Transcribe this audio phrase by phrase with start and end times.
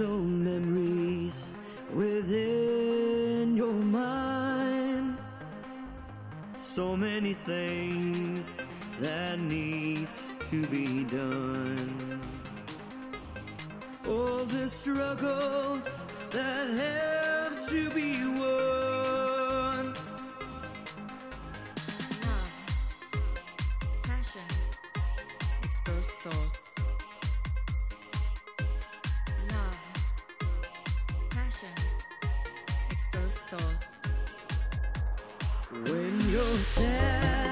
[0.00, 1.52] special memories
[1.92, 5.18] within your mind.
[6.54, 8.66] So many things
[8.98, 11.49] that needs to be done.
[36.56, 37.49] sad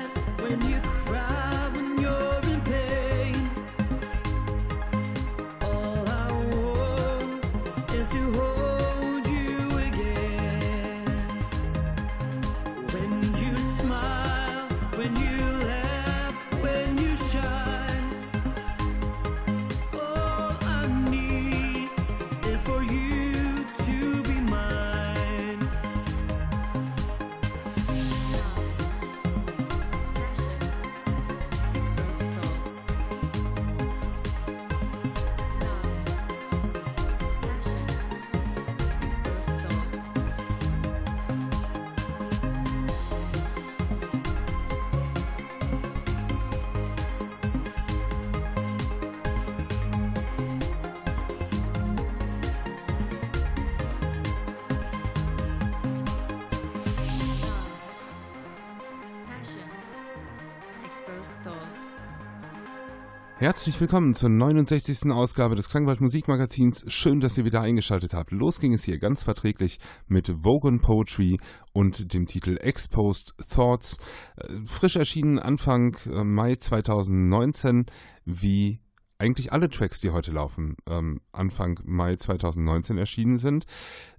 [63.48, 65.10] Herzlich willkommen zur 69.
[65.10, 66.84] Ausgabe des Klangwald Musikmagazins.
[66.88, 68.30] Schön, dass ihr wieder eingeschaltet habt.
[68.30, 71.38] Los ging es hier ganz verträglich mit Vogon Poetry
[71.72, 73.96] und dem Titel Exposed Thoughts.
[74.36, 77.86] Äh, frisch erschienen Anfang äh, Mai 2019
[78.26, 78.80] wie
[79.18, 83.66] eigentlich alle Tracks, die heute laufen, ähm, Anfang Mai 2019 erschienen sind.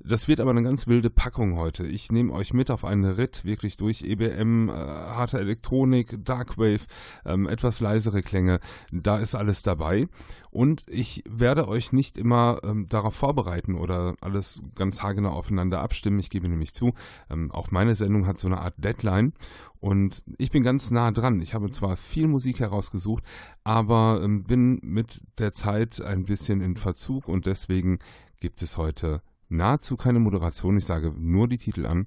[0.02, 1.88] Das wird aber eine ganz wilde Packung heute.
[1.88, 6.86] Ich nehme euch mit auf einen Ritt, wirklich durch EBM, äh, harte Elektronik, Darkwave,
[7.26, 8.60] ähm, etwas leisere Klänge.
[8.92, 10.08] Da ist alles dabei.
[10.52, 16.20] Und ich werde euch nicht immer ähm, darauf vorbereiten oder alles ganz haargenau aufeinander abstimmen.
[16.20, 16.94] Ich gebe nämlich zu,
[17.30, 19.34] ähm, auch meine Sendung hat so eine Art Deadline.
[19.80, 21.42] Und ich bin ganz nah dran.
[21.42, 23.24] Ich habe zwar viel Musik herausgesucht,
[23.64, 28.00] aber ähm, bin mit der Zeit ein bisschen in Verzug und deswegen
[28.40, 30.78] gibt es heute nahezu keine Moderation.
[30.78, 32.06] Ich sage nur die Titel an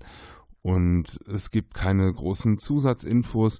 [0.63, 3.59] und es gibt keine großen Zusatzinfos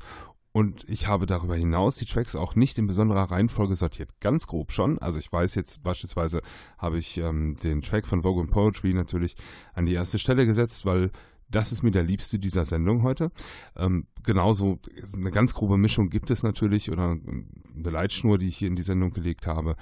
[0.53, 4.11] und ich habe darüber hinaus die Tracks auch nicht in besonderer Reihenfolge sortiert.
[4.21, 4.99] Ganz grob schon.
[4.99, 6.43] Also ich weiß jetzt beispielsweise
[6.79, 9.37] habe ich ähm, den Track von Vogue Poetry natürlich
[9.73, 11.11] an die erste Stelle gesetzt, weil
[11.49, 13.31] das ist mir der liebste dieser Sendung heute.
[13.77, 14.79] Ähm, genauso
[15.15, 18.83] eine ganz grobe Mischung gibt es natürlich oder eine Leitschnur, die ich hier in die
[18.83, 19.77] Sendung gelegt habe.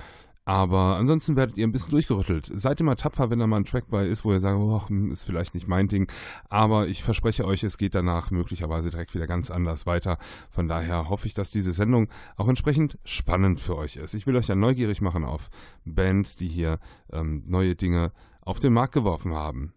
[0.45, 2.51] Aber ansonsten werdet ihr ein bisschen durchgerüttelt.
[2.53, 5.25] Seid immer tapfer, wenn da mal ein Track bei ist, wo ihr sagt, oh, ist
[5.25, 6.11] vielleicht nicht mein Ding.
[6.49, 10.19] Aber ich verspreche euch, es geht danach möglicherweise direkt wieder ganz anders weiter.
[10.51, 14.15] Von daher hoffe ich, dass diese Sendung auch entsprechend spannend für euch ist.
[14.15, 15.51] Ich will euch ja neugierig machen auf
[15.85, 16.79] Bands, die hier
[17.13, 19.75] ähm, neue Dinge auf den Markt geworfen haben.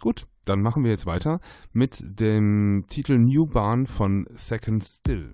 [0.00, 1.40] Gut, dann machen wir jetzt weiter
[1.72, 5.30] mit dem Titel New Barn von Second Still.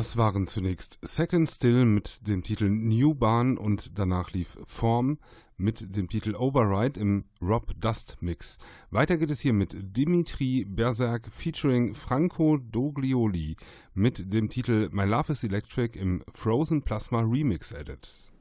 [0.00, 5.18] Das waren zunächst Second Still mit dem Titel New Bahn und danach lief Form
[5.58, 8.56] mit dem Titel Override im Rob Dust Mix.
[8.90, 13.56] Weiter geht es hier mit Dimitri Berserk featuring Franco Doglioli
[13.92, 18.32] mit dem Titel My Love is Electric im Frozen Plasma Remix Edit.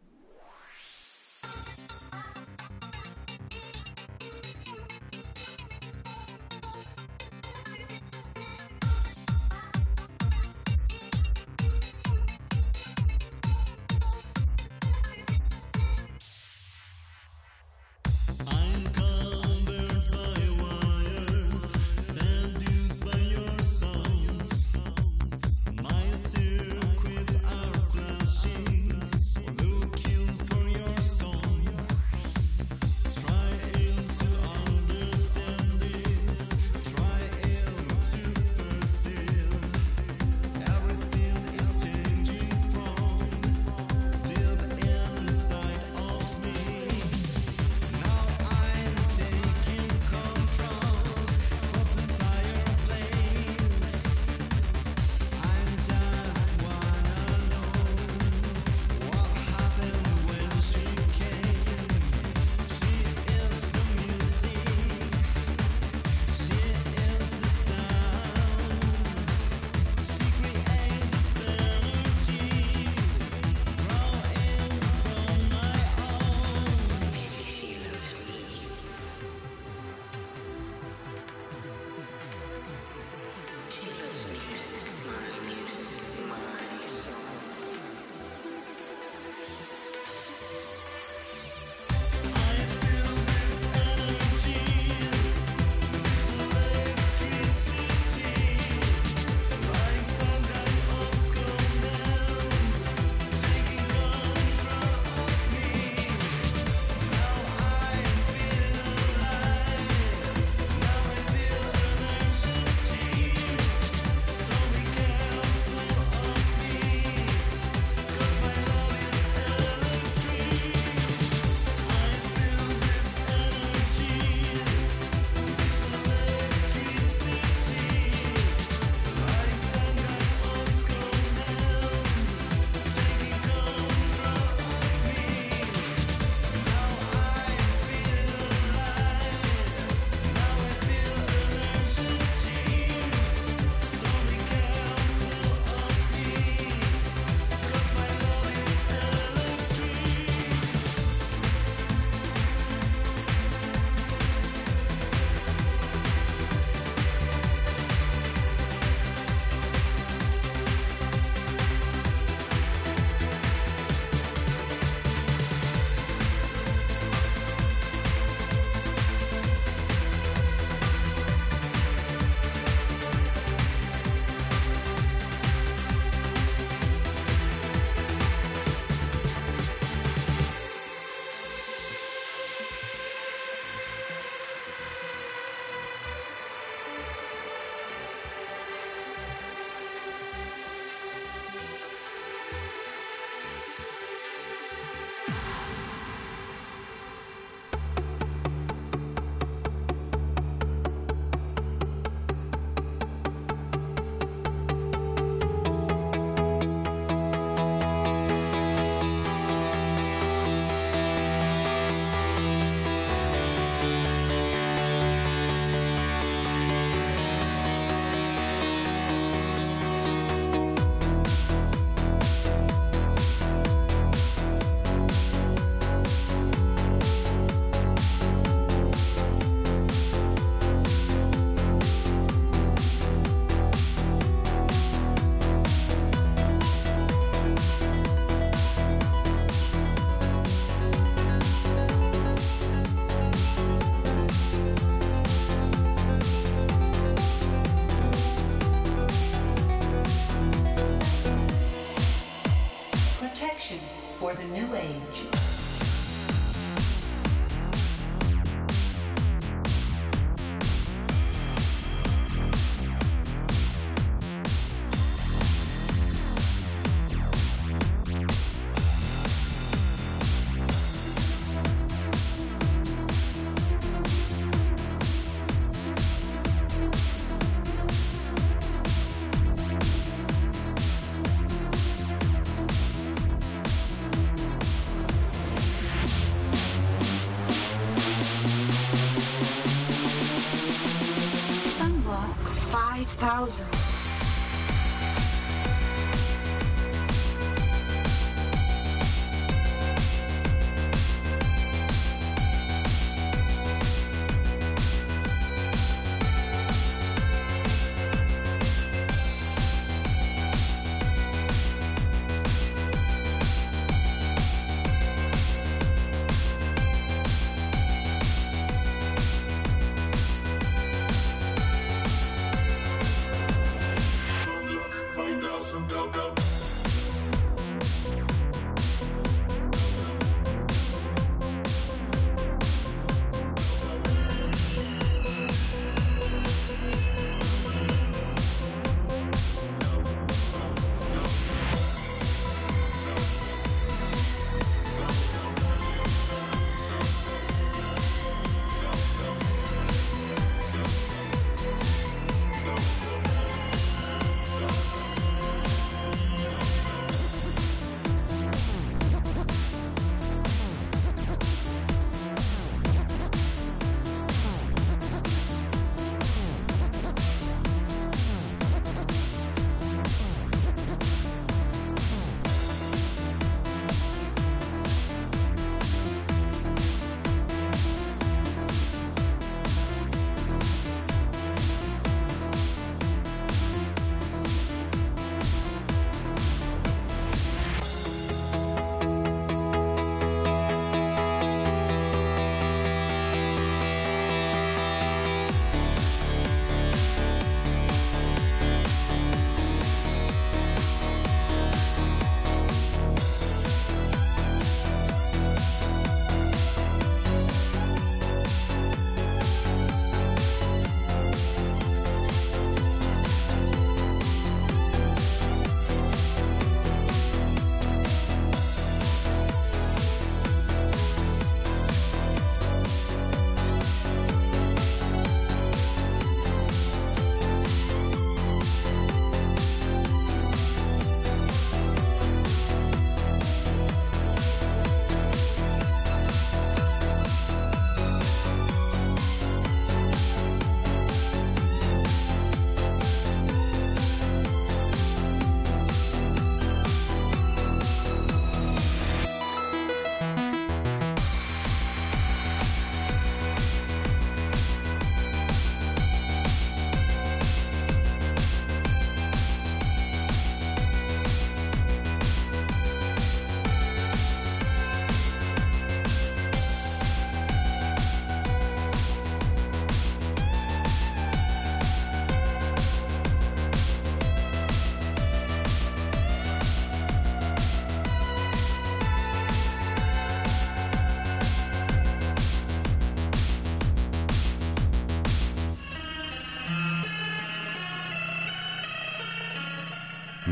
[293.05, 293.89] 5000.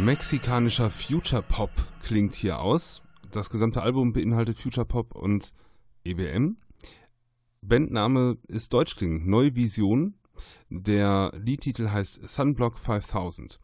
[0.08, 1.70] Mexikanischer Future Pop
[2.02, 3.02] klingt hier aus.
[3.30, 5.54] Das gesamte Album beinhaltet Future Pop und
[6.06, 6.56] EBM.
[7.62, 10.14] Bandname ist deutsch klingend, Neue Vision.
[10.70, 13.60] Der Liedtitel heißt Sunblock 5000.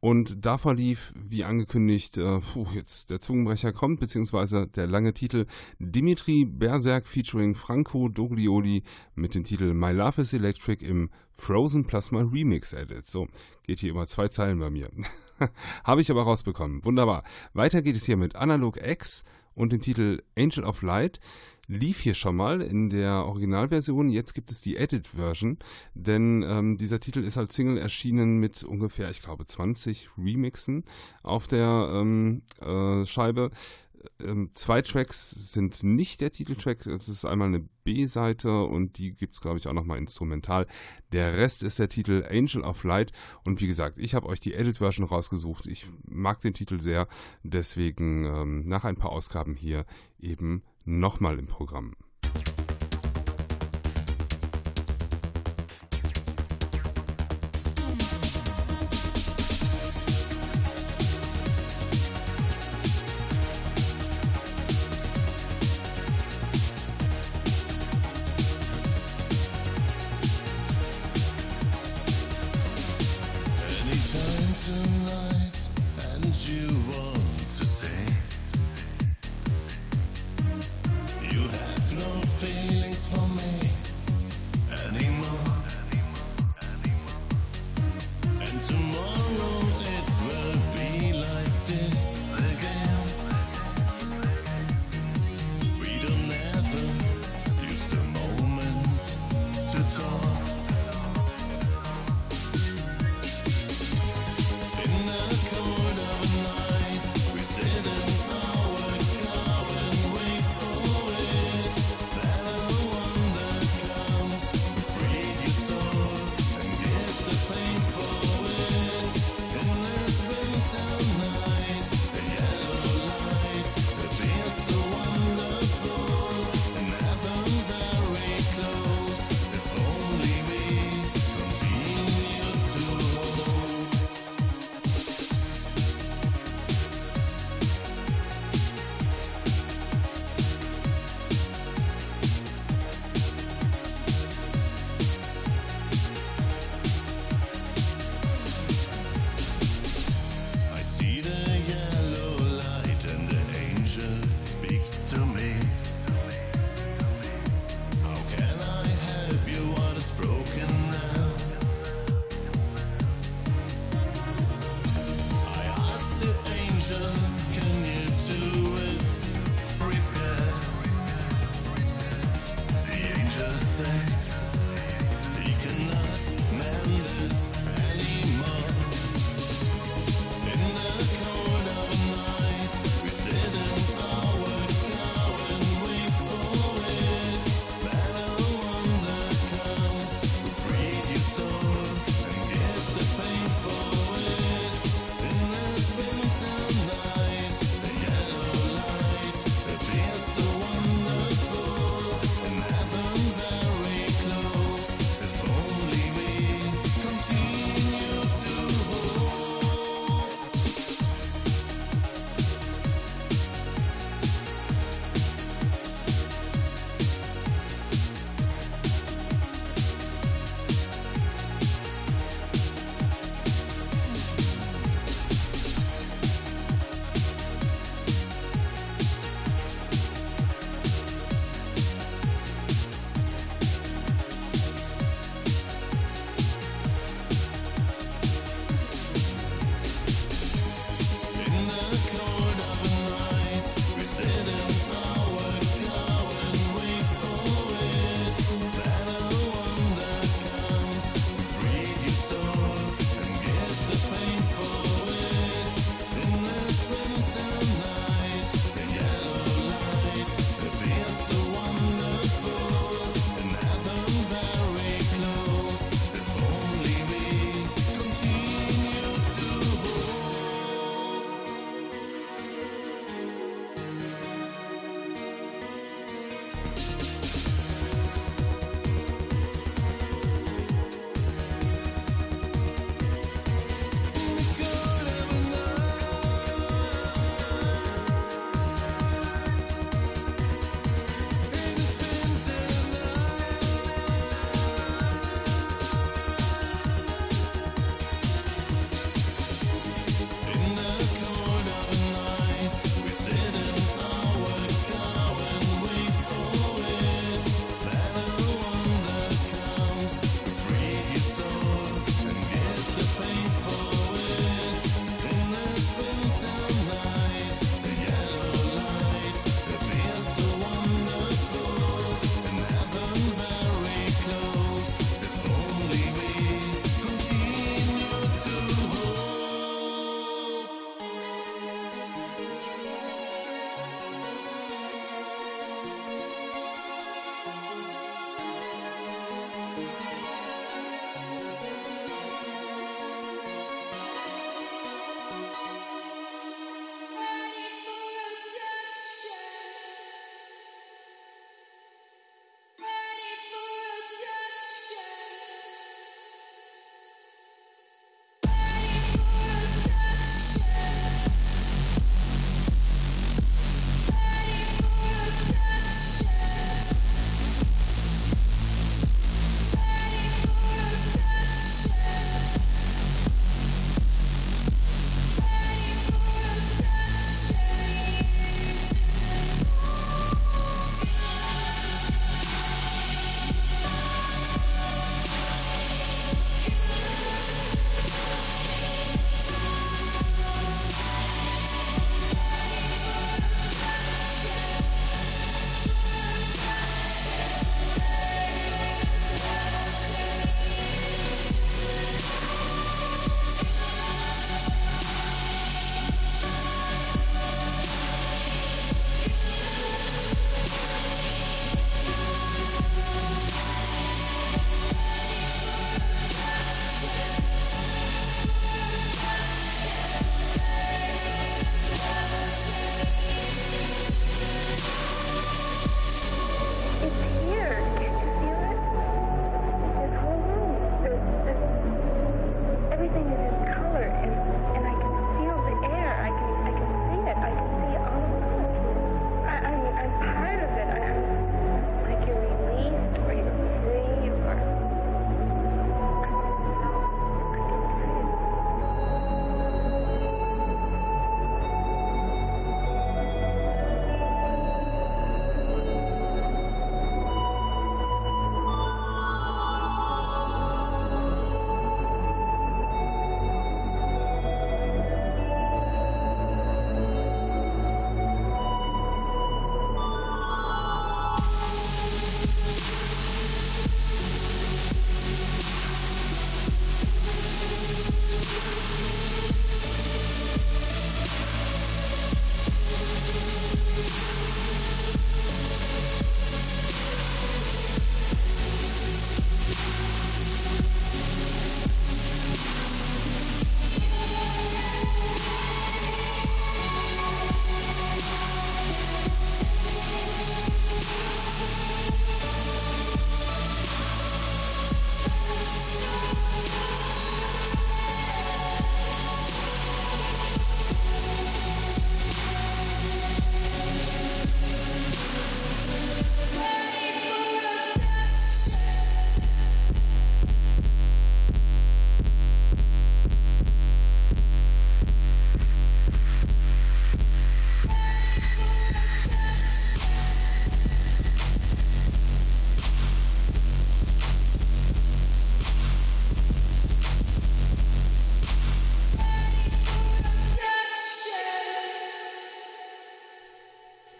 [0.00, 5.46] Und davor lief, wie angekündigt, äh, puh, jetzt der Zungenbrecher kommt, beziehungsweise der lange Titel
[5.78, 8.82] Dimitri Berserk featuring Franco Doglioli
[9.14, 13.08] mit dem Titel My Love is Electric im Frozen Plasma Remix Edit.
[13.08, 13.26] So,
[13.64, 14.90] geht hier immer zwei Zeilen bei mir.
[15.84, 16.84] Habe ich aber rausbekommen.
[16.84, 17.24] Wunderbar.
[17.52, 21.20] Weiter geht es hier mit Analog X und dem Titel Angel of Light.
[21.68, 25.58] Lief hier schon mal in der Originalversion, jetzt gibt es die Edit-Version,
[25.94, 30.84] denn ähm, dieser Titel ist als Single erschienen mit ungefähr, ich glaube, 20 Remixen
[31.24, 33.50] auf der ähm, äh, Scheibe.
[34.20, 39.34] Ähm, zwei Tracks sind nicht der Titeltrack, das ist einmal eine B-Seite und die gibt
[39.34, 40.66] es, glaube ich, auch nochmal instrumental.
[41.10, 43.10] Der Rest ist der Titel Angel of Light
[43.44, 45.66] und wie gesagt, ich habe euch die Edit-Version rausgesucht.
[45.66, 47.08] Ich mag den Titel sehr,
[47.42, 49.84] deswegen ähm, nach ein paar Ausgaben hier
[50.20, 51.94] eben nochmal im Programm.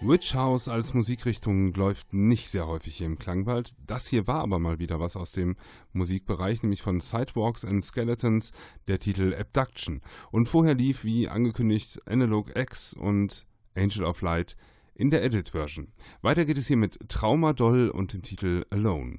[0.08, 3.74] Witch House als Musikrichtung läuft nicht sehr häufig hier im Klangwald.
[3.86, 5.56] Das hier war aber mal wieder was aus dem
[5.92, 8.52] Musikbereich, nämlich von Sidewalks and Skeletons,
[8.86, 10.02] der Titel Abduction.
[10.30, 14.56] Und vorher lief, wie angekündigt, Analog X und Angel of Light
[14.94, 15.88] in der Edit-Version.
[16.22, 19.18] Weiter geht es hier mit Traumadoll und dem Titel Alone.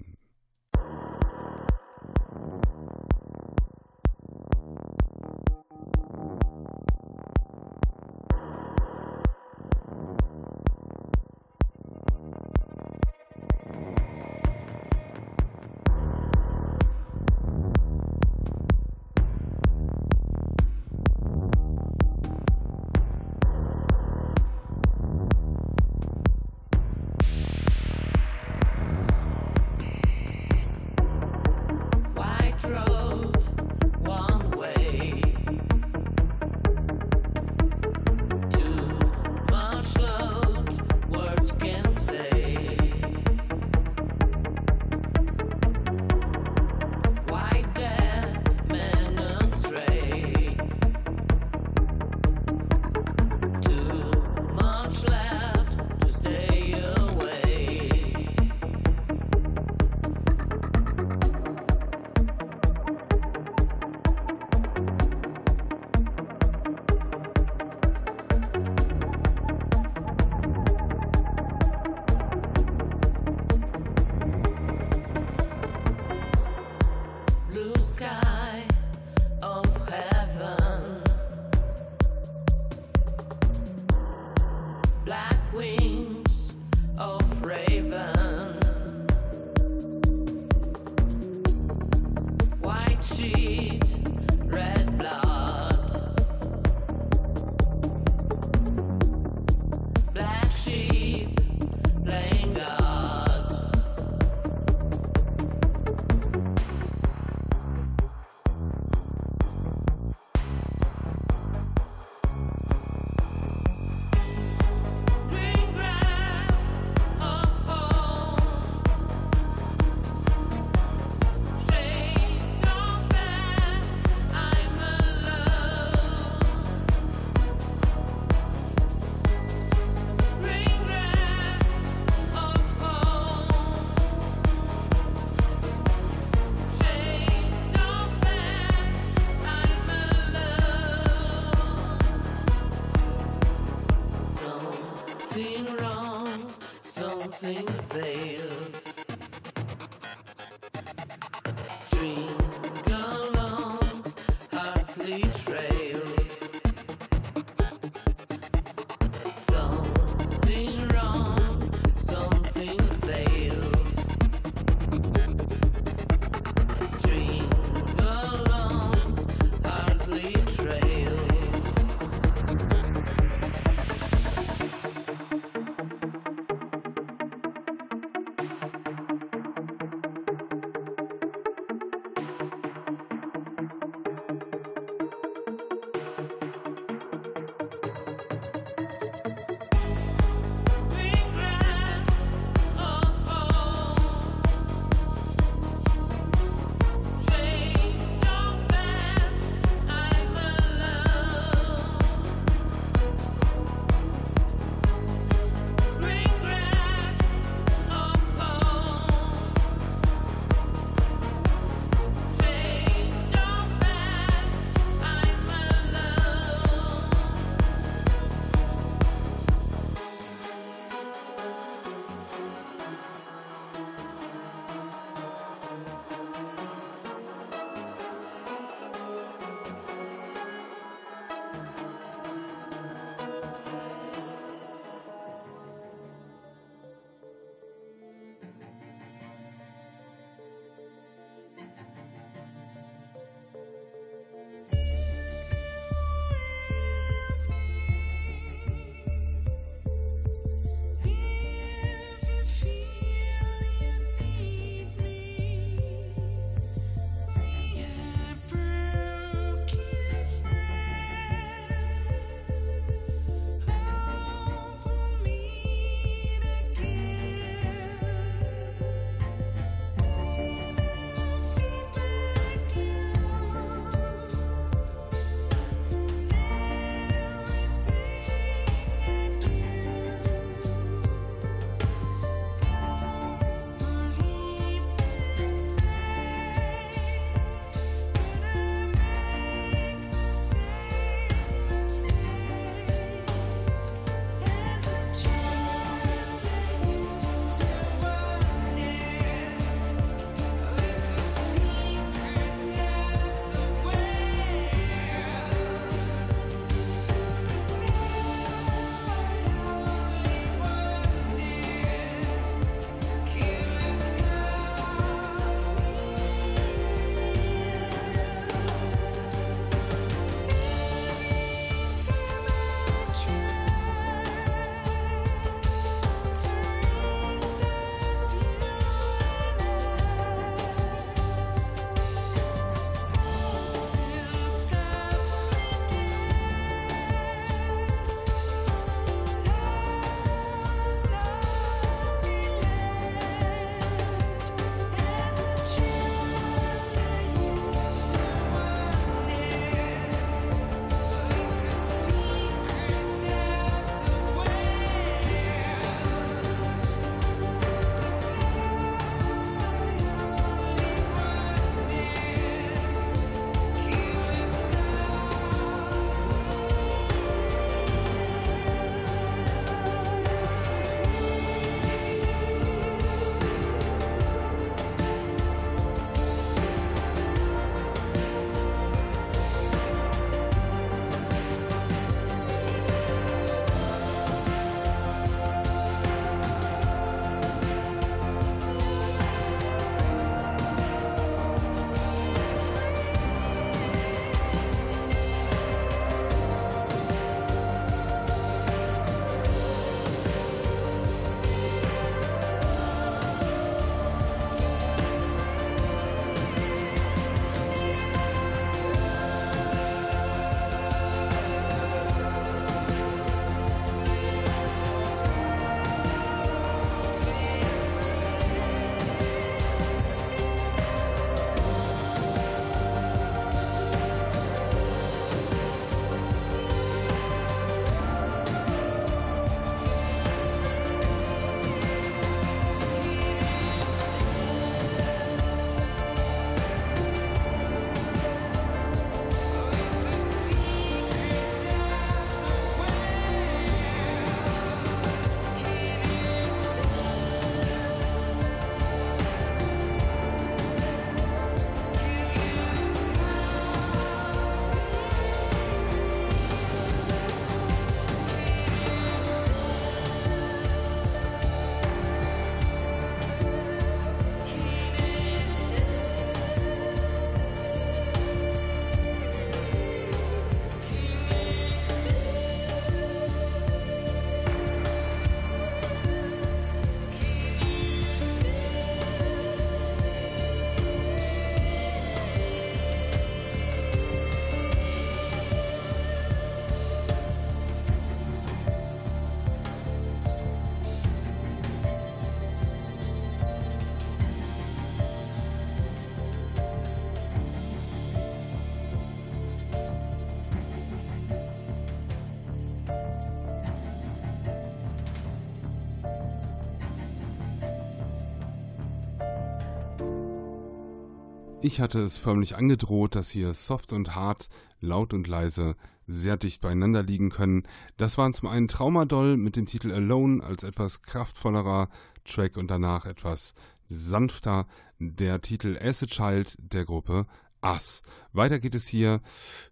[511.68, 514.48] Ich hatte es förmlich angedroht, dass hier soft und hart,
[514.80, 515.76] laut und leise
[516.08, 517.64] sehr dicht beieinander liegen können.
[517.98, 521.90] Das waren zum einen Traumadoll mit dem Titel Alone als etwas kraftvollerer
[522.24, 523.54] Track und danach etwas
[523.90, 524.66] sanfter
[525.00, 527.26] der Titel As a Child der Gruppe
[527.68, 528.02] Ass.
[528.32, 529.22] Weiter geht es hier,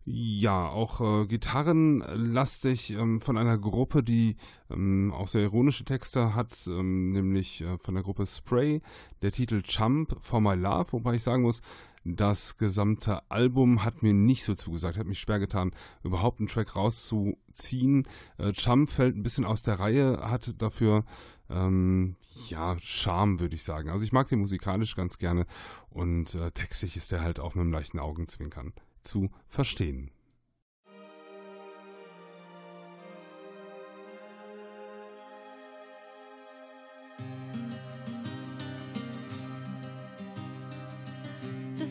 [0.05, 4.35] ja, auch äh, gitarrenlastig ähm, von einer Gruppe, die
[4.69, 8.81] ähm, auch sehr ironische Texte hat, ähm, nämlich äh, von der Gruppe Spray,
[9.21, 11.61] der Titel Chump for My Love, wobei ich sagen muss,
[12.05, 15.71] das gesamte Album hat mir nicht so zugesagt, hat mich schwer getan,
[16.03, 18.07] überhaupt einen Track rauszuziehen.
[18.37, 21.03] Äh, Chump fällt ein bisschen aus der Reihe, hat dafür
[21.49, 22.15] ähm,
[22.47, 23.89] ja, Charme, würde ich sagen.
[23.89, 25.47] Also ich mag den musikalisch ganz gerne
[25.89, 30.11] und äh, textlich ist der halt auch mit einem leichten Augenzwinkern zu verstehen.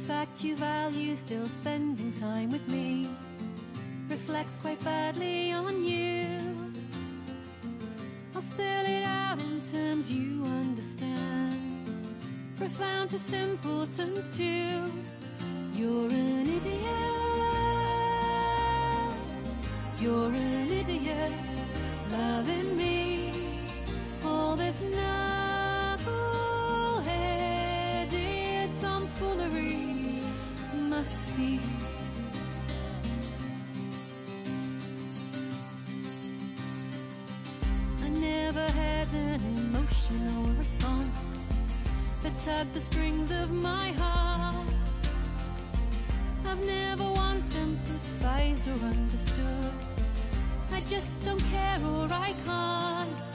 [0.07, 3.09] Fact you value still spending time with me
[4.07, 6.27] reflects quite badly on you.
[8.35, 12.15] I'll spell it out in terms you understand.
[12.59, 14.93] Profound to simpletons too.
[15.73, 16.85] You're an idiot.
[19.99, 21.33] You're an idiot.
[22.13, 23.33] Loving me.
[24.23, 25.34] All this knuckle-headed
[31.05, 32.09] cease.
[38.03, 41.59] I never had an emotional response
[42.23, 44.69] that tugged the strings of my heart.
[46.47, 49.73] I've never once sympathized or understood.
[50.73, 53.29] I just don't care or I can't.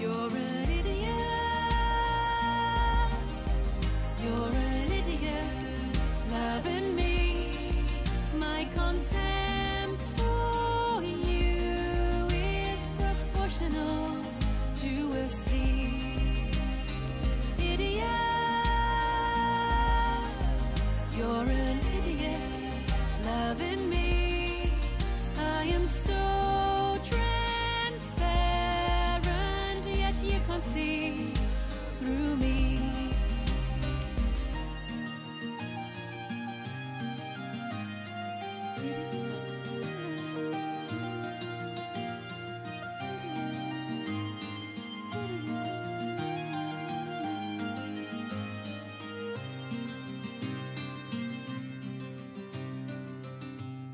[0.00, 1.31] You're an idiot.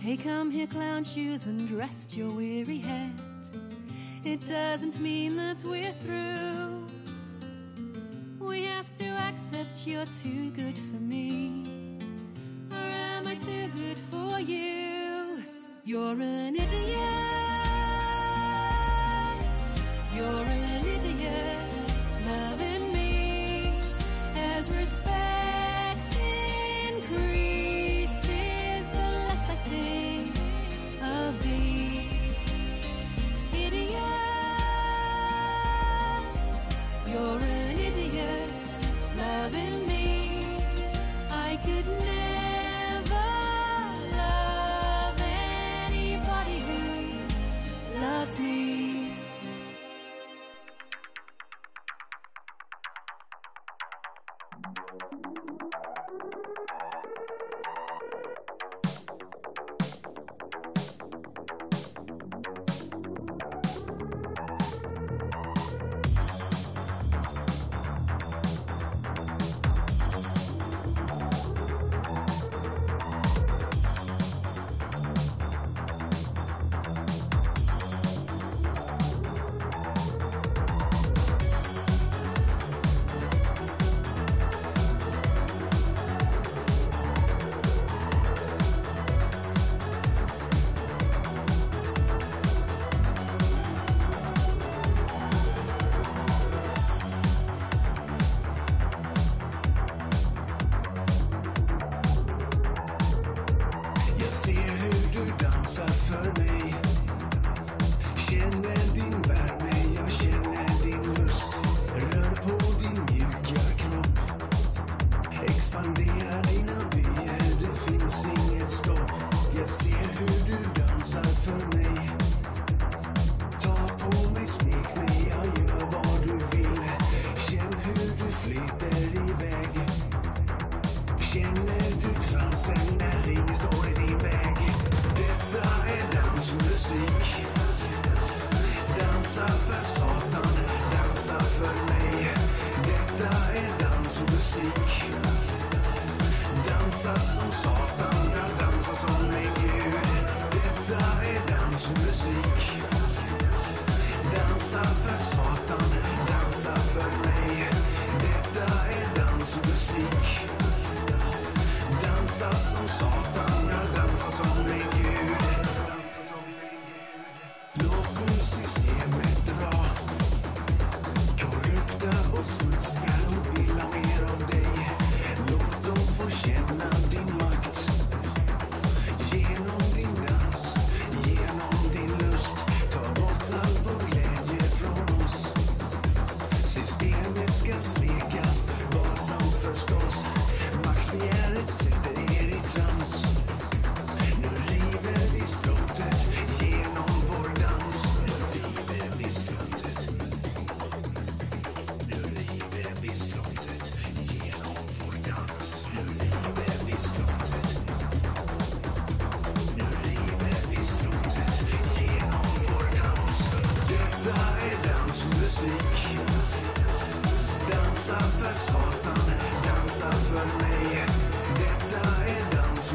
[0.09, 3.13] Hey, come here, clown shoes, and rest your weary head.
[4.25, 6.87] It doesn't mean that we're through.
[8.39, 11.99] We have to accept you're too good for me.
[12.71, 15.45] Or am I too good for you?
[15.85, 16.73] You're an idiot.
[20.15, 21.68] You're an idiot.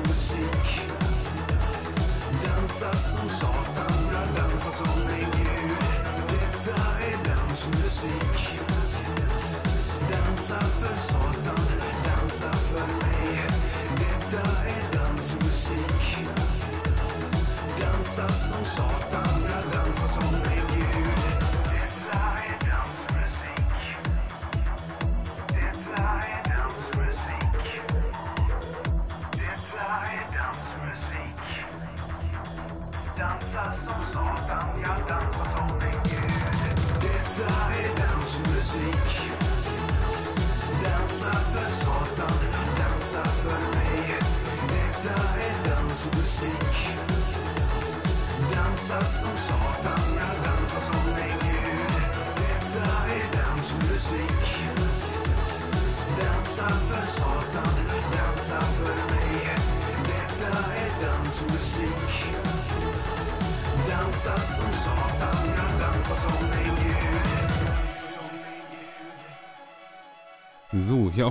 [0.07, 0.81] Musik.
[2.43, 5.77] Dansa som Satan, jag dansar som en gud.
[6.27, 8.59] Detta är dansmusik.
[10.11, 11.65] Dansa för Satan,
[12.05, 13.47] dansa för mig.
[13.97, 16.17] Detta är dansmusik.
[17.79, 21.22] Dansa som Satan, jag dansar som en gud.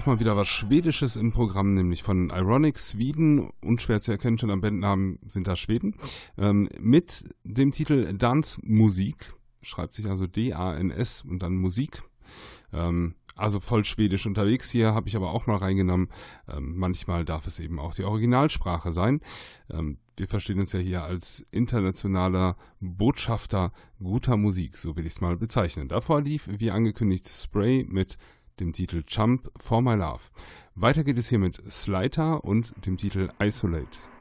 [0.02, 4.50] Auch mal wieder was Schwedisches im Programm, nämlich von Ironic Sweden, unschwer zu erkennen, schon
[4.50, 5.94] am Bandnamen sind da Schweden,
[6.36, 9.32] ähm, mit dem Titel Dance Musik,
[9.62, 12.02] schreibt sich also D-A-N-S und dann Musik.
[12.72, 16.08] Ähm, also voll schwedisch unterwegs hier, habe ich aber auch mal reingenommen.
[16.48, 19.20] Ähm, manchmal darf es eben auch die Originalsprache sein.
[19.70, 23.72] Ähm, wir verstehen uns ja hier als internationaler Botschafter
[24.02, 25.88] guter Musik, so will ich es mal bezeichnen.
[25.88, 28.18] Davor lief, wie angekündigt, Spray mit
[28.60, 30.22] dem Titel Jump for My Love.
[30.74, 34.11] Weiter geht es hier mit Sliter und dem Titel Isolate.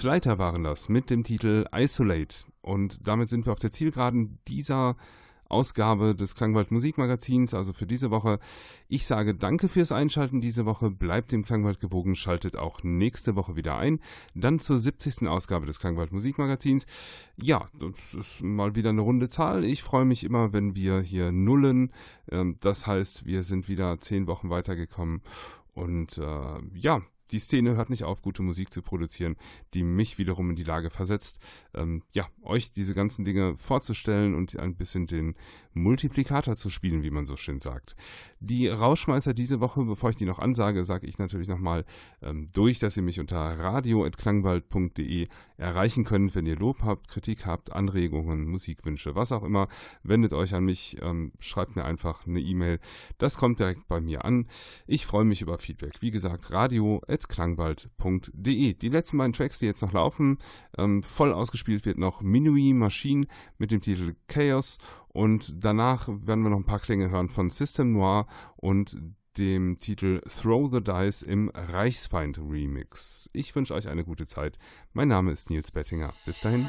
[0.00, 2.46] Slater waren das mit dem Titel Isolate.
[2.62, 4.96] Und damit sind wir auf der Zielgeraden dieser
[5.50, 8.38] Ausgabe des Klangwald Musikmagazins, also für diese Woche.
[8.88, 10.90] Ich sage danke fürs Einschalten diese Woche.
[10.90, 14.00] Bleibt dem Klangwald gewogen, schaltet auch nächste Woche wieder ein.
[14.34, 15.28] Dann zur 70.
[15.28, 16.86] Ausgabe des Klangwald Musikmagazins.
[17.36, 19.64] Ja, das ist mal wieder eine runde Zahl.
[19.64, 21.92] Ich freue mich immer, wenn wir hier nullen.
[22.30, 25.20] Ähm, Das heißt, wir sind wieder zehn Wochen weitergekommen.
[25.74, 27.02] Und äh, ja,
[27.32, 29.36] die Szene hört nicht auf, gute Musik zu produzieren,
[29.74, 31.38] die mich wiederum in die Lage versetzt,
[31.74, 35.34] ähm, ja, euch diese ganzen Dinge vorzustellen und ein bisschen den
[35.72, 37.94] Multiplikator zu spielen, wie man so schön sagt.
[38.40, 41.84] Die Rauschmeißer diese Woche, bevor ich die noch ansage, sage ich natürlich nochmal
[42.22, 45.28] ähm, durch, dass ihr mich unter radio.klangwald.de
[45.60, 49.68] erreichen könnt, wenn ihr Lob habt, Kritik habt, Anregungen, Musikwünsche, was auch immer.
[50.02, 52.80] Wendet euch an mich, ähm, schreibt mir einfach eine E-Mail.
[53.18, 54.46] Das kommt direkt bei mir an.
[54.86, 56.00] Ich freue mich über Feedback.
[56.00, 58.74] Wie gesagt, radio.klangwald.de.
[58.74, 60.38] Die letzten beiden Tracks, die jetzt noch laufen,
[60.78, 63.26] ähm, voll ausgespielt wird noch Minuit Machine
[63.58, 67.92] mit dem Titel Chaos und danach werden wir noch ein paar Klänge hören von System
[67.92, 68.96] Noir und
[69.40, 73.28] dem Titel Throw the Dice im Reichsfeind Remix.
[73.32, 74.58] Ich wünsche euch eine gute Zeit.
[74.92, 76.12] Mein Name ist Nils Bettinger.
[76.26, 76.68] Bis dahin.